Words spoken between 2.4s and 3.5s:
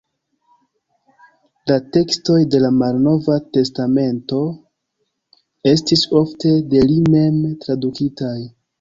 de la Malnova